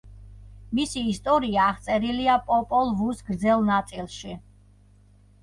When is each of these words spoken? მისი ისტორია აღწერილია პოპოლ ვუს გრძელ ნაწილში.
მისი 0.77 1.03
ისტორია 1.09 1.67
აღწერილია 1.73 2.39
პოპოლ 2.47 2.91
ვუს 3.03 3.23
გრძელ 3.29 3.63
ნაწილში. 3.71 4.35